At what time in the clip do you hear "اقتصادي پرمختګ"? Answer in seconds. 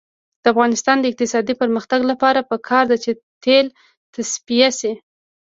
1.11-2.01